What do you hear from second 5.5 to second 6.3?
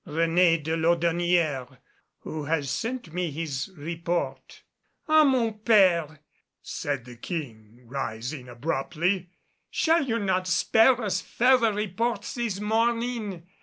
père,"